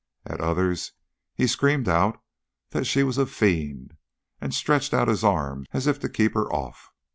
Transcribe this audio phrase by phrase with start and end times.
[0.25, 0.93] At others
[1.35, 2.19] he screamed out
[2.71, 3.97] that she was a fiend,
[4.41, 6.89] and stretched out his arms, as if to keep her off.